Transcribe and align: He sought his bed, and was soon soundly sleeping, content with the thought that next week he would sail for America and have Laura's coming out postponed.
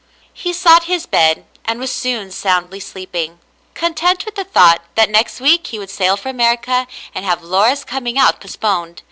He 0.33 0.51
sought 0.51 0.85
his 0.85 1.05
bed, 1.05 1.45
and 1.63 1.79
was 1.79 1.91
soon 1.91 2.31
soundly 2.31 2.79
sleeping, 2.79 3.37
content 3.75 4.25
with 4.25 4.33
the 4.33 4.43
thought 4.43 4.81
that 4.95 5.11
next 5.11 5.39
week 5.39 5.67
he 5.67 5.77
would 5.77 5.91
sail 5.91 6.17
for 6.17 6.29
America 6.29 6.87
and 7.13 7.23
have 7.23 7.43
Laura's 7.43 7.83
coming 7.83 8.17
out 8.17 8.41
postponed. 8.41 8.99